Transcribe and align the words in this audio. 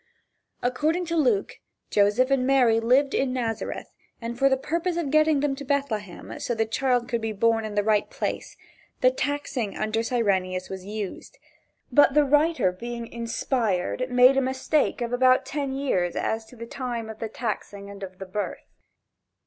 According 0.63 1.05
to 1.05 1.15
Luke, 1.15 1.59
Joseph 1.91 2.31
and 2.31 2.47
Mary 2.47 2.79
lived 2.79 3.13
in 3.13 3.31
Nazareth, 3.33 3.93
and 4.19 4.35
for 4.35 4.49
the 4.49 4.57
purpose 4.57 4.97
of 4.97 5.11
getting 5.11 5.41
them 5.41 5.55
to 5.55 5.63
Bethlehem, 5.63 6.39
so 6.39 6.55
that 6.55 6.57
the 6.57 6.65
child 6.71 7.07
could 7.07 7.21
be 7.21 7.33
born 7.33 7.65
in 7.65 7.75
the 7.75 7.83
right 7.83 8.09
place, 8.09 8.57
the 9.01 9.11
taxing 9.11 9.77
under 9.77 10.01
Cyrenius 10.01 10.69
was 10.71 10.87
used, 10.87 11.37
but 11.91 12.15
the 12.15 12.23
writer, 12.25 12.71
being 12.71 13.05
"inspired" 13.13 14.07
made 14.09 14.37
a 14.37 14.41
mistake 14.41 15.01
of 15.01 15.13
about 15.13 15.45
ten 15.45 15.71
years 15.71 16.15
as 16.15 16.45
to 16.45 16.55
the 16.55 16.65
time 16.65 17.07
of 17.07 17.19
the 17.19 17.29
taxing 17.29 17.87
and 17.87 18.01
of 18.01 18.17
the 18.17 18.25
birth. 18.25 18.73